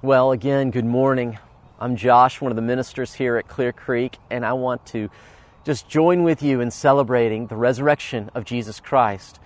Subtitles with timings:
[0.00, 1.40] Well, again, good morning.
[1.80, 5.10] I'm Josh, one of the ministers here at Clear Creek, and I want to
[5.64, 9.40] just join with you in celebrating the resurrection of Jesus Christ.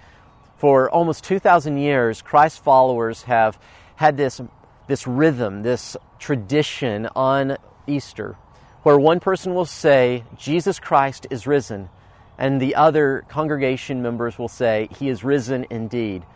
[0.58, 3.58] For almost 2,000 years, Christ's followers have
[3.96, 4.42] had this,
[4.88, 7.56] this rhythm, this tradition on
[7.86, 8.36] Easter,
[8.82, 11.88] where one person will say, Jesus Christ is risen,
[12.36, 16.26] and the other congregation members will say, He is risen indeed.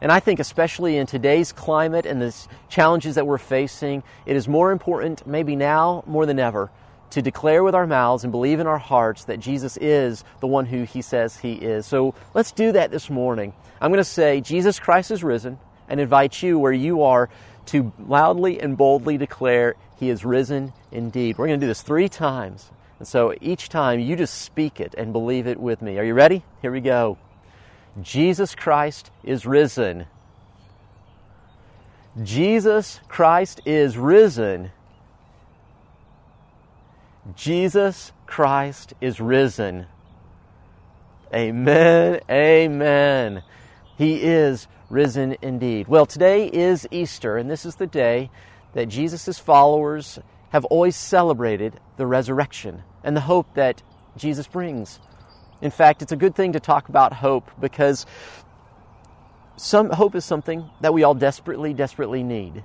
[0.00, 2.34] And I think, especially in today's climate and the
[2.68, 6.70] challenges that we're facing, it is more important, maybe now more than ever,
[7.10, 10.66] to declare with our mouths and believe in our hearts that Jesus is the one
[10.66, 11.86] who He says He is.
[11.86, 13.54] So let's do that this morning.
[13.80, 15.58] I'm going to say, Jesus Christ is risen,
[15.88, 17.28] and invite you where you are
[17.66, 21.38] to loudly and boldly declare, He is risen indeed.
[21.38, 22.70] We're going to do this three times.
[22.98, 25.98] And so each time you just speak it and believe it with me.
[25.98, 26.44] Are you ready?
[26.62, 27.18] Here we go.
[28.00, 30.06] Jesus Christ is risen.
[32.22, 34.70] Jesus Christ is risen.
[37.36, 39.86] Jesus Christ is risen.
[41.34, 42.20] Amen.
[42.30, 43.42] Amen.
[43.96, 45.88] He is risen indeed.
[45.88, 48.30] Well, today is Easter, and this is the day
[48.72, 50.18] that Jesus' followers
[50.50, 53.82] have always celebrated the resurrection and the hope that
[54.16, 54.98] Jesus brings.
[55.60, 58.06] In fact, it's a good thing to talk about hope because
[59.56, 62.62] some hope is something that we all desperately, desperately need.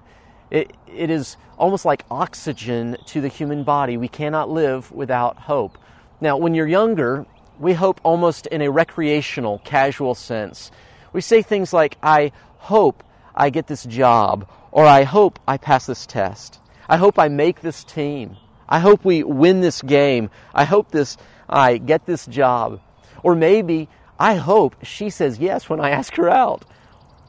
[0.51, 3.97] It, it is almost like oxygen to the human body.
[3.97, 5.77] We cannot live without hope.
[6.21, 7.25] Now, when you're younger,
[7.59, 10.69] we hope almost in a recreational, casual sense.
[11.11, 15.87] We say things like, I hope I get this job, or I hope I pass
[15.87, 16.59] this test.
[16.87, 18.37] I hope I make this team.
[18.69, 20.29] I hope we win this game.
[20.53, 21.17] I hope this
[21.49, 22.81] I get this job.
[23.23, 26.65] Or maybe I hope she says yes when I ask her out.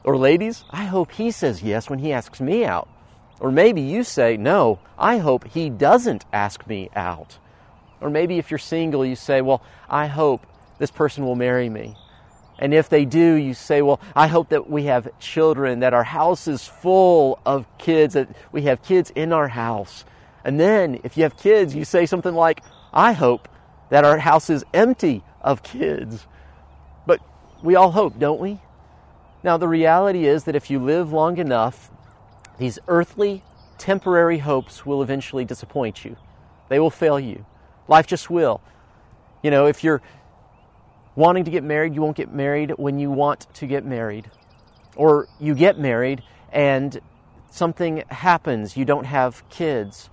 [0.03, 2.87] Or ladies, I hope he says yes when he asks me out.
[3.39, 7.37] Or maybe you say, no, I hope he doesn't ask me out.
[7.99, 10.45] Or maybe if you're single, you say, well, I hope
[10.77, 11.95] this person will marry me.
[12.57, 16.03] And if they do, you say, well, I hope that we have children, that our
[16.03, 20.05] house is full of kids, that we have kids in our house.
[20.45, 23.49] And then if you have kids, you say something like, I hope
[23.89, 26.25] that our house is empty of kids.
[27.05, 27.21] But
[27.63, 28.59] we all hope, don't we?
[29.43, 31.91] Now, the reality is that if you live long enough,
[32.57, 33.43] these earthly,
[33.77, 36.17] temporary hopes will eventually disappoint you.
[36.69, 37.45] They will fail you.
[37.87, 38.61] Life just will.
[39.43, 40.01] You know, if you're
[41.15, 44.31] wanting to get married, you won't get married when you want to get married.
[44.95, 46.99] Or you get married and
[47.51, 50.09] something happens, you don't have kids.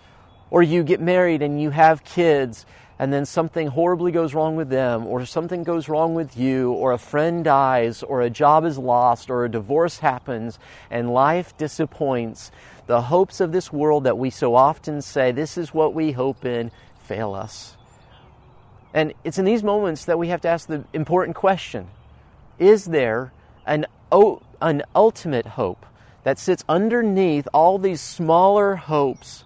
[0.50, 2.66] Or you get married and you have kids
[3.02, 6.92] and then something horribly goes wrong with them, or something goes wrong with you, or
[6.92, 10.56] a friend dies, or a job is lost, or a divorce happens,
[10.88, 12.52] and life disappoints,
[12.86, 16.44] the hopes of this world that we so often say, this is what we hope
[16.44, 16.70] in,
[17.02, 17.76] fail us.
[18.94, 21.88] And it's in these moments that we have to ask the important question
[22.60, 23.32] Is there
[23.66, 23.84] an,
[24.60, 25.84] an ultimate hope
[26.22, 29.42] that sits underneath all these smaller hopes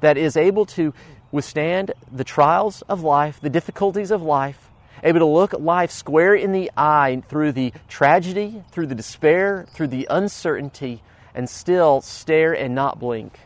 [0.00, 0.92] that is able to
[1.32, 4.70] withstand the trials of life, the difficulties of life,
[5.02, 9.88] able to look life square in the eye through the tragedy, through the despair, through
[9.88, 11.02] the uncertainty,
[11.34, 13.38] and still stare and not blink.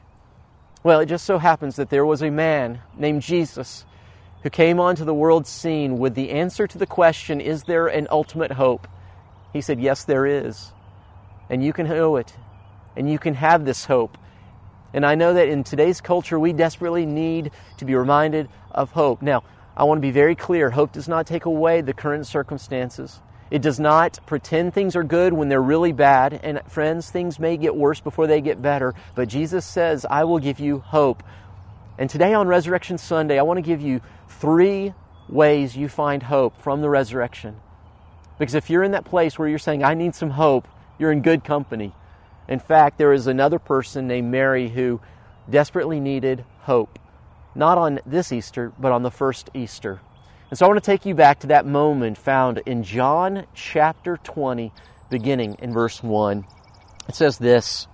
[0.82, 3.86] Well, it just so happens that there was a man named Jesus
[4.42, 8.06] who came onto the world scene with the answer to the question, Is there an
[8.10, 8.86] ultimate hope?
[9.54, 10.72] He said, Yes, there is.
[11.48, 12.34] And you can know it.
[12.96, 14.18] And you can have this hope.
[14.94, 19.22] And I know that in today's culture, we desperately need to be reminded of hope.
[19.22, 19.42] Now,
[19.76, 23.20] I want to be very clear hope does not take away the current circumstances.
[23.50, 26.40] It does not pretend things are good when they're really bad.
[26.44, 28.94] And friends, things may get worse before they get better.
[29.16, 31.24] But Jesus says, I will give you hope.
[31.98, 34.94] And today on Resurrection Sunday, I want to give you three
[35.28, 37.56] ways you find hope from the resurrection.
[38.38, 40.68] Because if you're in that place where you're saying, I need some hope,
[40.98, 41.92] you're in good company.
[42.48, 45.00] In fact, there is another person named Mary who
[45.48, 46.98] desperately needed hope,
[47.54, 50.00] not on this Easter, but on the first Easter.
[50.50, 54.18] And so I want to take you back to that moment found in John chapter
[54.18, 54.72] 20,
[55.10, 56.44] beginning in verse 1.
[57.08, 57.86] It says this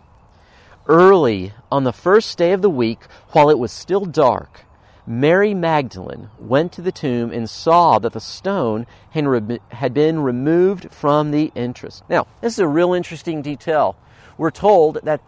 [0.87, 3.01] Early on the first day of the week,
[3.31, 4.65] while it was still dark,
[5.07, 11.31] Mary Magdalene went to the tomb and saw that the stone had been removed from
[11.31, 12.03] the entrance.
[12.09, 13.97] Now, this is a real interesting detail
[14.41, 15.21] we're told that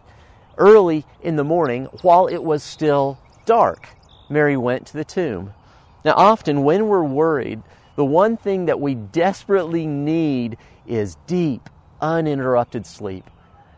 [0.57, 3.89] early in the morning, while it was still dark,
[4.27, 5.53] Mary went to the tomb.
[6.03, 7.61] Now, often when we're worried,
[7.95, 11.69] the one thing that we desperately need is deep,
[12.01, 13.29] uninterrupted sleep.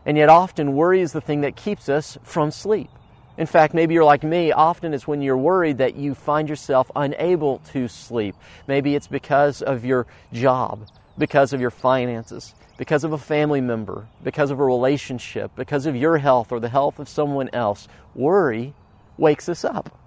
[0.06, 2.88] And yet, often, worry is the thing that keeps us from sleep.
[3.38, 4.52] In fact, maybe you're like me.
[4.52, 8.34] Often it's when you're worried that you find yourself unable to sleep.
[8.66, 10.88] Maybe it's because of your job,
[11.18, 15.94] because of your finances, because of a family member, because of a relationship, because of
[15.94, 17.88] your health or the health of someone else.
[18.14, 18.72] Worry
[19.18, 19.98] wakes us up.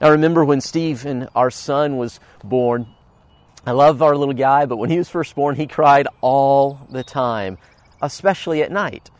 [0.00, 2.86] I remember when Steve and our son was born.
[3.66, 7.04] I love our little guy, but when he was first born, he cried all the
[7.04, 7.58] time,
[8.00, 9.10] especially at night.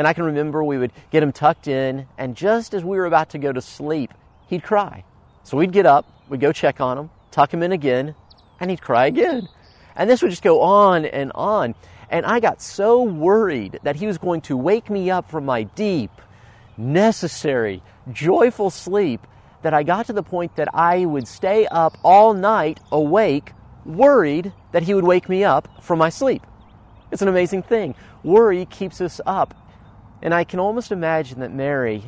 [0.00, 3.04] And I can remember we would get him tucked in, and just as we were
[3.04, 4.14] about to go to sleep,
[4.46, 5.04] he'd cry.
[5.42, 8.14] So we'd get up, we'd go check on him, tuck him in again,
[8.60, 9.46] and he'd cry again.
[9.94, 11.74] And this would just go on and on.
[12.08, 15.64] And I got so worried that he was going to wake me up from my
[15.64, 16.12] deep,
[16.78, 19.26] necessary, joyful sleep
[19.60, 23.52] that I got to the point that I would stay up all night awake,
[23.84, 26.46] worried that he would wake me up from my sleep.
[27.12, 27.94] It's an amazing thing.
[28.22, 29.52] Worry keeps us up
[30.22, 32.04] and I can almost imagine that Mary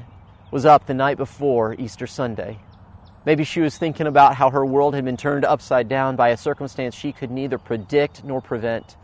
[0.51, 2.59] was up the night before Easter Sunday.
[3.25, 6.37] Maybe she was thinking about how her world had been turned upside down by a
[6.37, 8.97] circumstance she could neither predict nor prevent.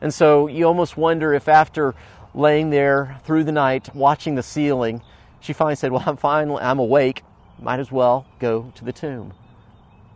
[0.00, 1.94] And so you almost wonder if after
[2.34, 5.02] laying there through the night watching the ceiling,
[5.40, 7.22] she finally said, Well, I'm finally, I'm awake,
[7.60, 9.34] might as well go to the tomb.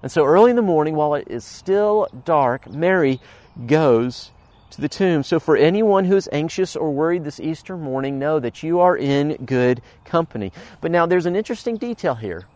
[0.03, 3.21] And so early in the morning, while it is still dark, Mary
[3.67, 4.31] goes
[4.71, 5.23] to the tomb.
[5.23, 8.97] So, for anyone who is anxious or worried this Easter morning, know that you are
[8.97, 10.53] in good company.
[10.81, 12.47] But now there's an interesting detail here.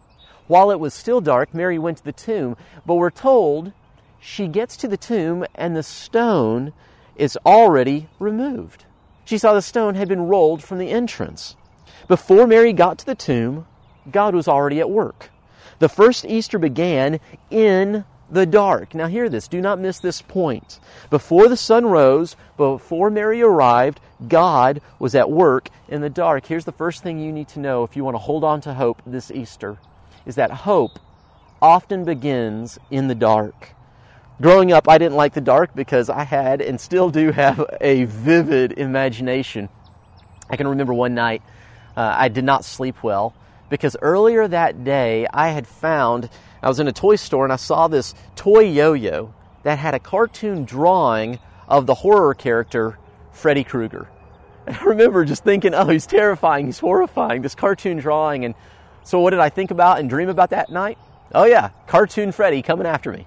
[0.47, 3.73] While it was still dark, Mary went to the tomb, but we're told
[4.21, 6.73] she gets to the tomb and the stone
[7.17, 8.85] is already removed.
[9.25, 11.57] She saw the stone had been rolled from the entrance.
[12.09, 13.67] Before Mary got to the tomb,
[14.11, 15.31] God was already at work.
[15.79, 17.21] The first Easter began
[17.51, 18.05] in
[18.35, 18.95] the dark.
[18.95, 19.49] Now, hear this.
[19.49, 20.81] Do not miss this point.
[21.09, 26.47] Before the sun rose, before Mary arrived, God was at work in the dark.
[26.47, 28.75] Here's the first thing you need to know if you want to hold on to
[28.75, 29.79] hope this Easter
[30.27, 30.99] is that hope
[31.63, 33.71] often begins in the dark.
[34.41, 38.05] Growing up, I didn't like the dark because I had and still do have a
[38.05, 39.69] vivid imagination.
[40.51, 41.43] I can remember one night
[41.97, 43.35] uh, I did not sleep well
[43.71, 46.29] because earlier that day I had found
[46.65, 49.35] I was in a toy store and I saw this toy yo-yo
[49.65, 51.39] that had a cartoon drawing
[51.69, 52.99] of the horror character
[53.33, 54.09] Freddy Krueger.
[54.67, 58.47] And I remember just thinking, oh, he's terrifying, he's horrifying, this cartoon drawing.
[58.47, 58.55] And
[59.03, 60.97] so what did I think about and dream about that night?
[61.35, 63.27] Oh yeah, cartoon Freddy coming after me.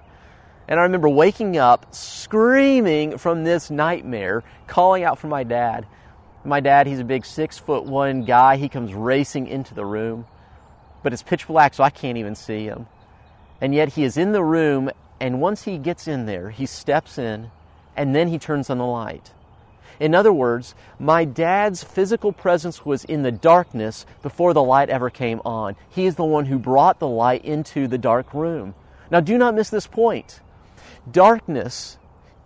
[0.66, 5.86] And I remember waking up screaming from this nightmare, calling out for my dad.
[6.44, 8.56] My dad, he's a big six foot one guy.
[8.56, 10.26] He comes racing into the room,
[11.04, 12.88] but it's pitch black, so I can't even see him.
[13.60, 14.90] And yet he is in the room,
[15.20, 17.50] and once he gets in there, he steps in,
[17.96, 19.32] and then he turns on the light.
[19.98, 25.10] In other words, my dad's physical presence was in the darkness before the light ever
[25.10, 25.74] came on.
[25.88, 28.74] He is the one who brought the light into the dark room.
[29.10, 30.40] Now, do not miss this point.
[31.10, 31.98] Darkness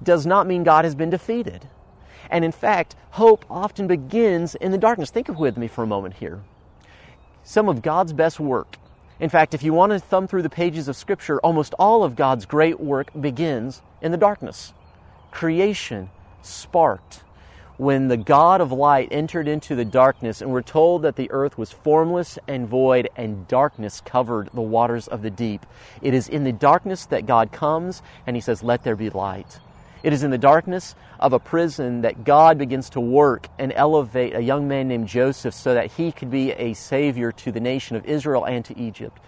[0.02, 1.68] does not mean God has been defeated.
[2.30, 5.10] And in fact, hope often begins in the darkness.
[5.10, 6.42] Think with me for a moment here.
[7.44, 8.76] Some of God's best work
[9.20, 12.16] in fact, if you want to thumb through the pages of Scripture, almost all of
[12.16, 14.72] God's great work begins in the darkness.
[15.30, 16.10] Creation
[16.42, 17.22] sparked
[17.76, 21.56] when the God of light entered into the darkness, and we're told that the earth
[21.56, 25.66] was formless and void, and darkness covered the waters of the deep.
[26.00, 29.58] It is in the darkness that God comes and He says, Let there be light.
[30.02, 34.34] It is in the darkness of a prison that God begins to work and elevate
[34.34, 37.96] a young man named Joseph so that he could be a savior to the nation
[37.96, 39.18] of Israel and to Egypt.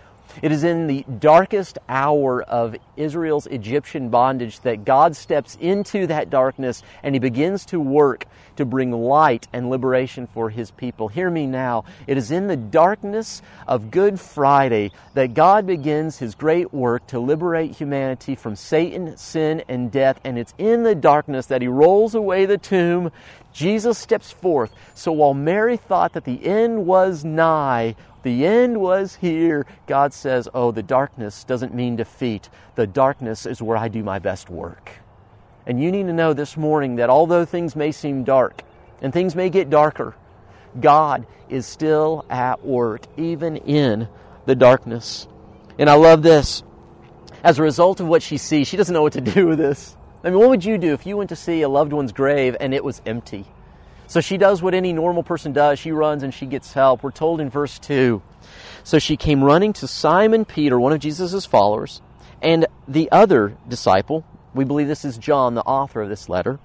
[0.43, 6.31] It is in the darkest hour of Israel's Egyptian bondage that God steps into that
[6.31, 8.27] darkness and he begins to work
[8.57, 11.09] to bring light and liberation for his people.
[11.09, 11.85] Hear me now.
[12.07, 17.19] It is in the darkness of Good Friday that God begins his great work to
[17.19, 20.21] liberate humanity from Satan, sin, and death.
[20.25, 23.11] And it's in the darkness that he rolls away the tomb.
[23.53, 24.73] Jesus steps forth.
[24.95, 29.67] So while Mary thought that the end was nigh, the end was here.
[29.87, 32.49] God says, Oh, the darkness doesn't mean defeat.
[32.75, 34.91] The darkness is where I do my best work.
[35.67, 38.63] And you need to know this morning that although things may seem dark
[39.01, 40.17] and things may get darker,
[40.81, 44.09] God is still at work, even in
[44.47, 45.29] the darkness.
[45.79, 46.63] And I love this.
[47.43, 49.97] As a result of what she sees, she doesn't know what to do with this.
[50.23, 52.57] I mean, what would you do if you went to see a loved one's grave
[52.59, 53.45] and it was empty?
[54.07, 55.79] So she does what any normal person does.
[55.79, 57.03] She runs and she gets help.
[57.03, 58.23] We're told in verse 2.
[58.83, 62.03] So she came running to Simon Peter, one of Jesus' followers,
[62.43, 64.25] and the other disciple.
[64.55, 66.59] We believe this is John, the author of this letter.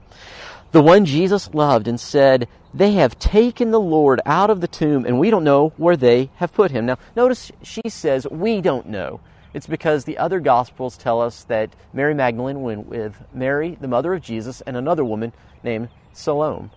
[0.71, 5.05] The one Jesus loved, and said, they have taken the Lord out of the tomb,
[5.05, 6.85] and we don't know where they have put him.
[6.85, 9.21] Now, notice she says, We don't know.
[9.53, 14.13] It's because the other Gospels tell us that Mary Magdalene went with Mary, the mother
[14.13, 16.69] of Jesus, and another woman named Salome.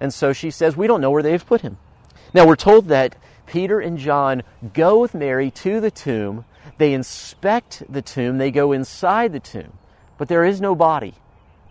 [0.00, 1.78] And so she says, We don't know where they've put him.
[2.34, 4.42] Now, we're told that Peter and John
[4.74, 6.44] go with Mary to the tomb.
[6.78, 9.72] They inspect the tomb, they go inside the tomb,
[10.18, 11.14] but there is no body.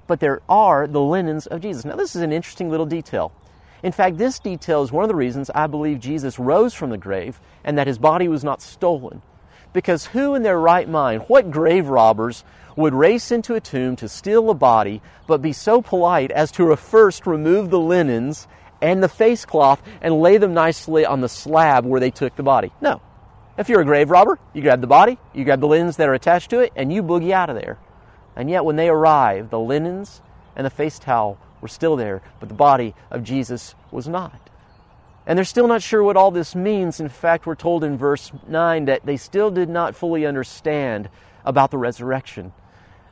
[0.07, 1.85] But there are the linens of Jesus.
[1.85, 3.31] Now, this is an interesting little detail.
[3.83, 6.97] In fact, this detail is one of the reasons I believe Jesus rose from the
[6.97, 9.21] grave and that his body was not stolen.
[9.75, 12.45] Because who in their right mind, what grave robbers
[12.77, 16.73] would race into a tomb to steal a body, but be so polite as to
[16.77, 18.47] first remove the linens
[18.81, 22.41] and the face cloth and lay them nicely on the slab where they took the
[22.41, 22.71] body?
[22.79, 23.01] No.
[23.57, 26.13] If you're a grave robber, you grab the body, you grab the linens that are
[26.13, 27.77] attached to it, and you boogie out of there.
[28.37, 30.21] And yet, when they arrived, the linens
[30.55, 34.49] and the face towel were still there, but the body of Jesus was not.
[35.27, 36.99] And they're still not sure what all this means.
[36.99, 41.09] In fact, we're told in verse 9 that they still did not fully understand
[41.43, 42.53] about the resurrection.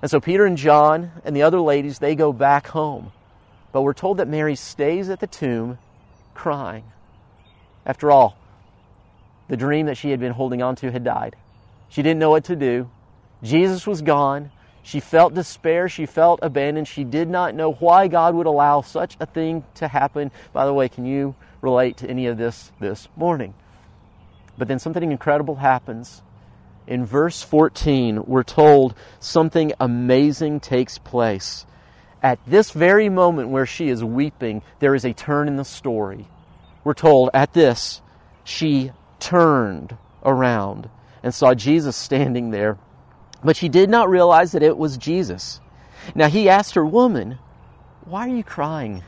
[0.02, 3.12] And so Peter and John and the other ladies, they go back home.
[3.72, 5.80] But we're told that Mary stays at the tomb
[6.36, 6.84] crying.
[7.86, 8.38] After all,
[9.48, 11.36] the dream that she had been holding on to had died.
[11.90, 12.90] She didn't know what to do.
[13.42, 14.52] Jesus was gone.
[14.84, 15.88] She felt despair.
[15.88, 16.88] She felt abandoned.
[16.88, 20.30] She did not know why God would allow such a thing to happen.
[20.52, 23.54] By the way, can you relate to any of this this morning?
[24.58, 26.22] But then something incredible happens.
[26.86, 31.66] In verse 14, we're told something amazing takes place.
[32.22, 36.28] At this very moment where she is weeping, there is a turn in the story.
[36.84, 38.02] We're told at this,
[38.44, 40.90] she turned around
[41.22, 42.78] and saw Jesus standing there
[43.44, 45.60] but she did not realize that it was Jesus.
[46.16, 47.38] Now he asked her, Woman,
[48.06, 49.04] why are you crying?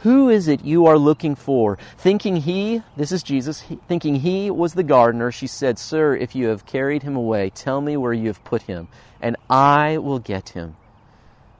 [0.00, 1.78] Who is it you are looking for?
[1.96, 6.48] Thinking he, this is Jesus, thinking he was the gardener, she said, Sir, if you
[6.48, 8.88] have carried him away, tell me where you have put him,
[9.20, 10.76] and I will get him.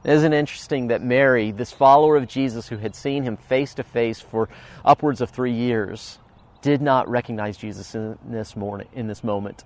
[0.05, 3.83] Isn't it interesting that Mary, this follower of Jesus who had seen him face to
[3.83, 4.47] face for
[4.85, 6.19] upwards of three years,
[6.61, 9.63] did not recognize Jesus in this morning, in this moment?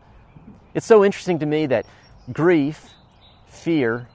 [0.74, 1.86] It's so interesting to me that
[2.32, 2.94] grief,
[3.48, 4.08] fear,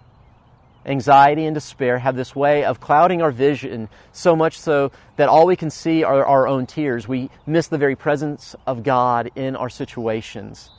[0.85, 5.47] anxiety, and despair have this way of clouding our vision so much so that all
[5.47, 7.09] we can see are our own tears.
[7.09, 10.71] We miss the very presence of God in our situations.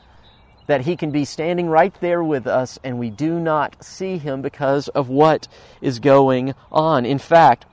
[0.68, 4.42] That He can be standing right there with us and we do not see Him
[4.42, 5.48] because of what
[5.82, 7.06] is going on.
[7.06, 7.66] In fact,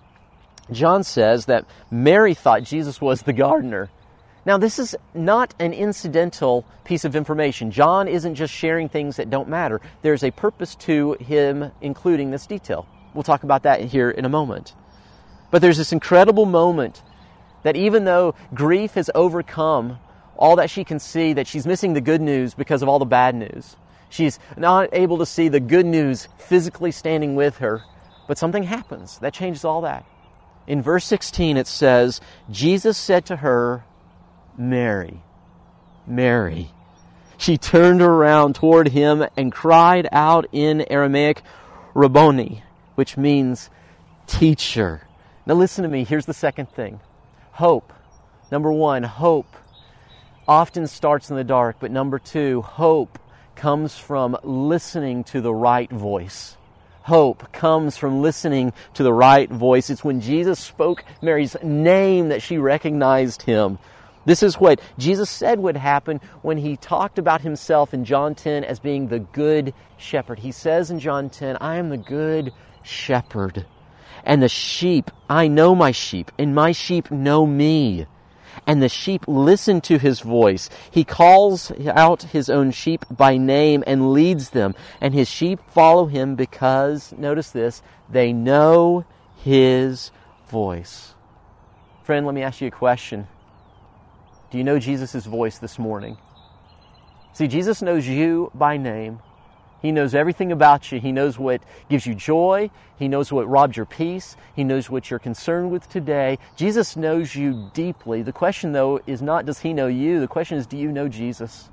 [0.70, 3.90] John says that Mary thought Jesus was the gardener.
[4.46, 7.70] Now, this is not an incidental piece of information.
[7.70, 9.80] John isn't just sharing things that don't matter.
[10.02, 12.86] There's a purpose to him including this detail.
[13.14, 14.74] We'll talk about that here in a moment.
[15.50, 17.02] But there's this incredible moment
[17.62, 19.98] that even though grief has overcome
[20.36, 23.04] all that she can see, that she's missing the good news because of all the
[23.04, 23.76] bad news.
[24.10, 27.82] She's not able to see the good news physically standing with her,
[28.28, 30.04] but something happens that changes all that.
[30.66, 32.20] In verse 16, it says,
[32.50, 33.84] Jesus said to her,
[34.56, 35.22] Mary,
[36.06, 36.70] Mary.
[37.36, 41.42] She turned around toward him and cried out in Aramaic,
[41.94, 42.62] Rabboni,
[42.94, 43.70] which means
[44.26, 45.02] teacher.
[45.46, 46.04] Now listen to me.
[46.04, 47.00] Here's the second thing.
[47.52, 47.92] Hope.
[48.50, 49.46] Number one, hope
[50.46, 53.18] often starts in the dark, but number two, hope
[53.56, 56.56] comes from listening to the right voice.
[57.02, 59.90] Hope comes from listening to the right voice.
[59.90, 63.78] It's when Jesus spoke Mary's name that she recognized him.
[64.24, 68.64] This is what Jesus said would happen when he talked about himself in John 10
[68.64, 70.38] as being the good shepherd.
[70.38, 72.52] He says in John 10, I am the good
[72.82, 73.66] shepherd.
[74.24, 78.06] And the sheep, I know my sheep, and my sheep know me.
[78.66, 80.70] And the sheep listen to his voice.
[80.90, 84.74] He calls out his own sheep by name and leads them.
[85.00, 89.04] And his sheep follow him because, notice this, they know
[89.36, 90.10] his
[90.48, 91.14] voice.
[92.04, 93.26] Friend, let me ask you a question.
[94.54, 96.16] Do you know Jesus' voice this morning?
[97.32, 99.18] See, Jesus knows you by name.
[99.82, 101.00] He knows everything about you.
[101.00, 102.70] He knows what gives you joy.
[102.96, 104.36] He knows what robs your peace.
[104.54, 106.38] He knows what you're concerned with today.
[106.54, 108.22] Jesus knows you deeply.
[108.22, 110.20] The question, though, is not does He know you?
[110.20, 111.68] The question is do you know Jesus?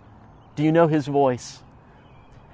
[0.56, 1.62] Do you know His voice?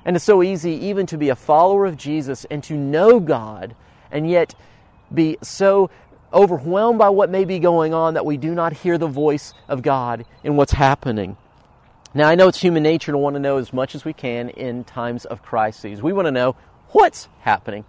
[0.03, 3.77] And it's so easy even to be a follower of Jesus and to know God
[4.11, 4.55] and yet
[5.13, 5.89] be so
[6.37, 9.81] overwhelmed by what may be going on that we do not hear the voice of
[9.81, 11.35] God in what's happening.
[12.13, 14.49] Now, I know it's human nature to want to know as much as we can
[14.49, 16.01] in times of crises.
[16.01, 16.55] We want to know
[16.89, 17.85] what's happening.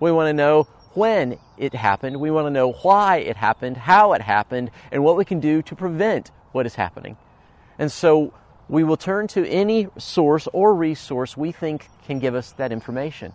[0.00, 0.64] We want to know
[0.94, 2.18] when it happened.
[2.18, 5.60] We want to know why it happened, how it happened, and what we can do
[5.62, 7.18] to prevent what is happening.
[7.78, 8.32] And so
[8.68, 13.34] we will turn to any source or resource we think can give us that information.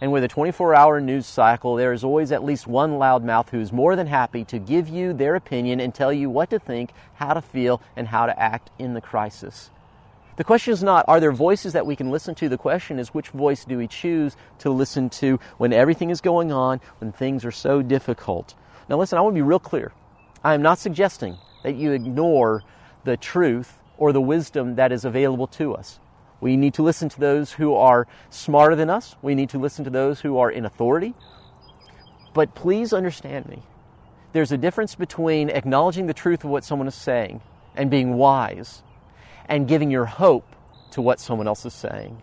[0.00, 3.60] And with a 24 hour news cycle, there is always at least one loudmouth who
[3.60, 6.92] is more than happy to give you their opinion and tell you what to think,
[7.14, 9.70] how to feel, and how to act in the crisis.
[10.36, 12.48] The question is not, are there voices that we can listen to?
[12.48, 16.50] The question is, which voice do we choose to listen to when everything is going
[16.50, 18.54] on, when things are so difficult?
[18.88, 19.92] Now, listen, I want to be real clear.
[20.42, 22.64] I am not suggesting that you ignore
[23.04, 26.00] the truth or the wisdom that is available to us.
[26.44, 29.16] We need to listen to those who are smarter than us.
[29.22, 31.14] We need to listen to those who are in authority.
[32.34, 33.62] But please understand me.
[34.34, 37.40] There's a difference between acknowledging the truth of what someone is saying
[37.74, 38.82] and being wise
[39.48, 40.44] and giving your hope
[40.90, 42.20] to what someone else is saying.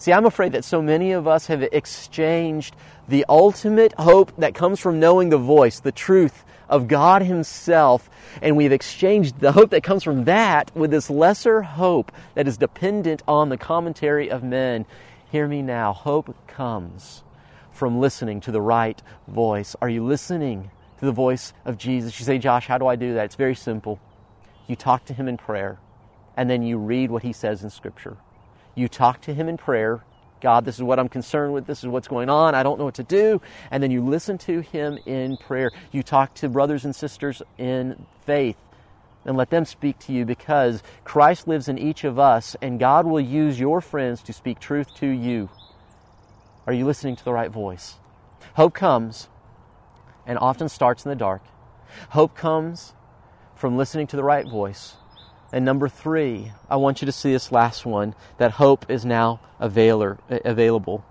[0.00, 2.74] See, I'm afraid that so many of us have exchanged
[3.06, 8.08] the ultimate hope that comes from knowing the voice, the truth of God Himself,
[8.40, 12.56] and we've exchanged the hope that comes from that with this lesser hope that is
[12.56, 14.86] dependent on the commentary of men.
[15.30, 15.92] Hear me now.
[15.92, 17.22] Hope comes
[17.70, 19.76] from listening to the right voice.
[19.82, 22.18] Are you listening to the voice of Jesus?
[22.18, 23.26] You say, Josh, how do I do that?
[23.26, 24.00] It's very simple.
[24.66, 25.78] You talk to Him in prayer
[26.38, 28.16] and then you read what he says in Scripture.
[28.80, 30.00] You talk to him in prayer.
[30.40, 31.66] God, this is what I'm concerned with.
[31.66, 32.54] This is what's going on.
[32.54, 33.42] I don't know what to do.
[33.70, 35.70] And then you listen to him in prayer.
[35.92, 38.56] You talk to brothers and sisters in faith
[39.26, 43.04] and let them speak to you because Christ lives in each of us and God
[43.04, 45.50] will use your friends to speak truth to you.
[46.66, 47.96] Are you listening to the right voice?
[48.54, 49.28] Hope comes
[50.24, 51.42] and often starts in the dark.
[52.08, 52.94] Hope comes
[53.54, 54.96] from listening to the right voice.
[55.52, 59.40] And number three, I want you to see this last one that hope is now
[59.58, 61.04] availer, available.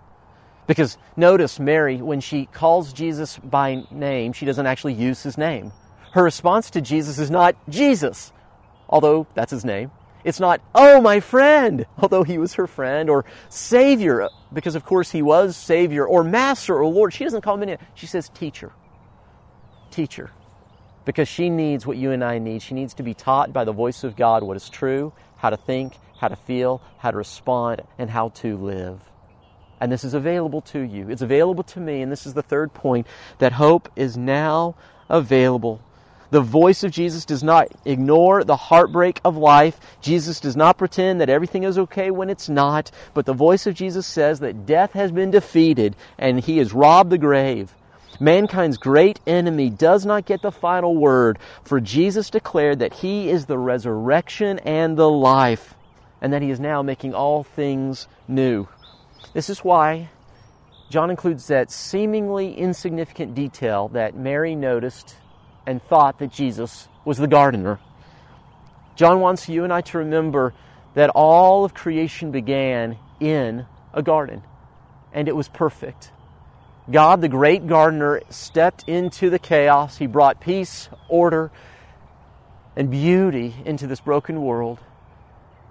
[0.65, 5.73] Because notice Mary, when she calls Jesus by name, she doesn't actually use his name.
[6.13, 8.31] Her response to Jesus is not Jesus,
[8.87, 9.91] although that's his name.
[10.23, 15.11] It's not, oh, my friend, although he was her friend, or Savior, because of course
[15.11, 17.13] he was Savior, or Master, or Lord.
[17.13, 17.77] She doesn't call him any.
[17.95, 18.71] She says, Teacher.
[19.91, 20.31] Teacher
[21.09, 22.61] because she needs what you and I need.
[22.61, 25.57] She needs to be taught by the voice of God what is true, how to
[25.57, 29.01] think, how to feel, how to respond, and how to live.
[29.81, 31.09] And this is available to you.
[31.09, 32.03] It's available to me.
[32.03, 33.07] And this is the third point
[33.39, 34.75] that hope is now
[35.09, 35.81] available.
[36.29, 39.79] The voice of Jesus does not ignore the heartbreak of life.
[40.01, 42.91] Jesus does not pretend that everything is okay when it's not.
[43.15, 47.09] But the voice of Jesus says that death has been defeated and he has robbed
[47.09, 47.73] the grave.
[48.19, 53.45] Mankind's great enemy does not get the final word, for Jesus declared that He is
[53.45, 55.75] the resurrection and the life,
[56.21, 58.67] and that He is now making all things new.
[59.33, 60.09] This is why
[60.89, 65.15] John includes that seemingly insignificant detail that Mary noticed
[65.65, 67.79] and thought that Jesus was the gardener.
[68.95, 70.53] John wants you and I to remember
[70.95, 74.41] that all of creation began in a garden,
[75.13, 76.11] and it was perfect.
[76.91, 79.97] God, the great gardener, stepped into the chaos.
[79.97, 81.51] He brought peace, order,
[82.75, 84.79] and beauty into this broken world.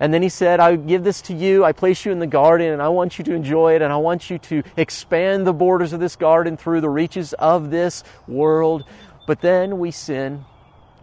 [0.00, 1.64] And then he said, I give this to you.
[1.64, 3.96] I place you in the garden and I want you to enjoy it and I
[3.96, 8.85] want you to expand the borders of this garden through the reaches of this world.
[9.26, 10.44] But then we sin.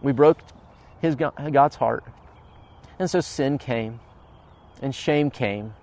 [0.02, 0.40] We broke
[1.02, 2.06] his, God's heart.
[2.98, 4.00] And so sin came
[4.82, 5.74] and shame came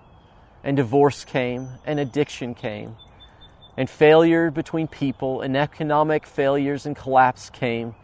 [0.63, 2.95] and divorce came and addiction came
[3.77, 7.95] and failure between people and economic failures and collapse came.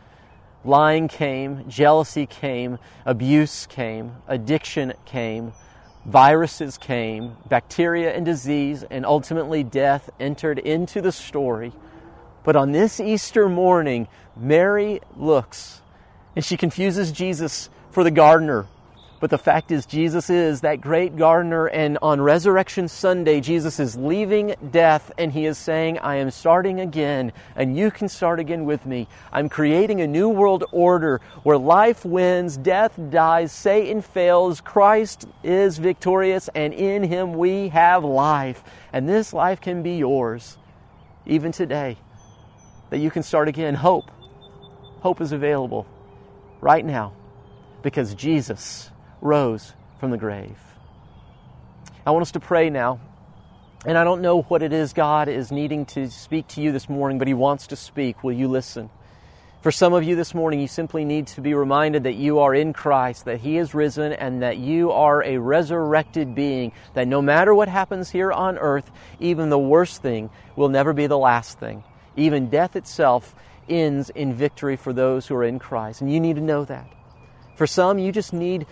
[0.65, 5.53] Lying came, jealousy came, abuse came, addiction came,
[6.05, 11.71] viruses came, bacteria and disease, and ultimately death entered into the story.
[12.43, 15.81] But on this Easter morning, Mary looks
[16.35, 18.65] and she confuses Jesus for the gardener
[19.19, 23.97] but the fact is, Jesus is that great gardener, and on Resurrection Sunday, Jesus is
[23.97, 28.63] leaving death and he is saying, I am starting again, and you can start again
[28.63, 29.07] with me.
[29.31, 35.77] I'm creating a new world order where life wins, death dies, Satan fails, Christ is
[35.77, 38.63] victorious, and in him we have life.
[38.93, 40.57] And this life can be yours,
[41.25, 41.97] even today,
[42.89, 43.75] that you can start again.
[43.75, 44.09] Hope.
[45.01, 45.85] Hope is available
[46.61, 47.13] right now
[47.83, 50.57] because Jesus rose from the grave.
[52.05, 52.99] I want us to pray now.
[53.85, 56.89] And I don't know what it is God is needing to speak to you this
[56.89, 58.23] morning, but He wants to speak.
[58.25, 58.89] Will you listen?
[59.61, 62.53] For some of you this morning, you simply need to be reminded that you are
[62.53, 67.21] in Christ, that He is risen, and that you are a resurrected being, that no
[67.21, 71.59] matter what happens here on earth, even the worst thing will never be the last
[71.59, 71.83] thing
[72.17, 73.33] Even death itself
[73.69, 76.01] ends in victory for those who are in Christ.
[76.01, 76.91] And you need to know that.
[77.55, 78.65] For some, you just need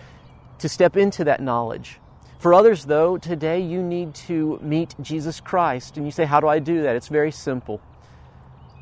[0.58, 1.98] to step into that knowledge.
[2.38, 5.96] For others, though, today you need to meet Jesus Christ.
[5.96, 6.94] And you say, How do I do that?
[6.94, 7.80] It's very simple.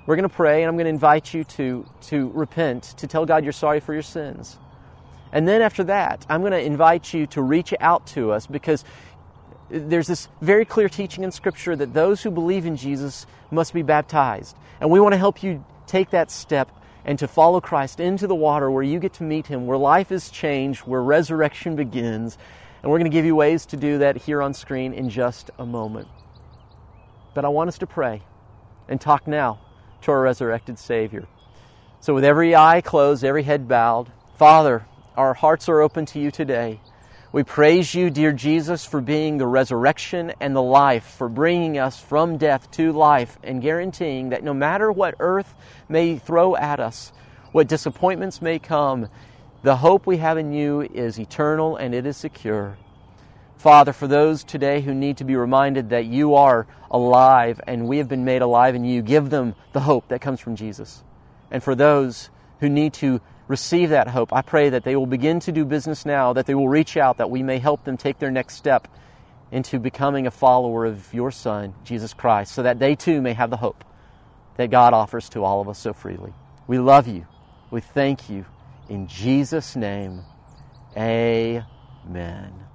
[0.06, 3.26] We're going to pray, and I'm going to invite you to, to repent, to tell
[3.26, 4.58] God you're sorry for your sins.
[5.32, 8.84] And then after that, I'm going to invite you to reach out to us because
[9.68, 13.82] there's this very clear teaching in Scripture that those who believe in Jesus must be
[13.82, 14.56] baptized.
[14.80, 16.70] And we want to help you take that step
[17.06, 20.10] and to follow Christ into the water where you get to meet Him, where life
[20.10, 22.36] is changed, where resurrection begins.
[22.82, 25.50] And we're going to give you ways to do that here on screen in just
[25.58, 26.08] a moment.
[27.32, 28.22] But I want us to pray
[28.88, 29.60] and talk now
[30.02, 31.26] to our resurrected Savior.
[32.00, 34.84] So, with every eye closed, every head bowed, Father,
[35.16, 36.80] our hearts are open to you today.
[37.36, 42.00] We praise you, dear Jesus, for being the resurrection and the life, for bringing us
[42.00, 45.54] from death to life, and guaranteeing that no matter what earth
[45.86, 47.12] may throw at us,
[47.52, 49.10] what disappointments may come,
[49.62, 52.78] the hope we have in you is eternal and it is secure.
[53.58, 57.98] Father, for those today who need to be reminded that you are alive and we
[57.98, 61.04] have been made alive in you, give them the hope that comes from Jesus.
[61.50, 64.32] And for those who need to receive that hope.
[64.32, 67.18] I pray that they will begin to do business now, that they will reach out,
[67.18, 68.88] that we may help them take their next step
[69.52, 73.50] into becoming a follower of your Son, Jesus Christ, so that they too may have
[73.50, 73.84] the hope
[74.56, 76.32] that God offers to all of us so freely.
[76.66, 77.26] We love you.
[77.70, 78.44] We thank you.
[78.88, 80.22] In Jesus' name,
[80.96, 82.65] amen.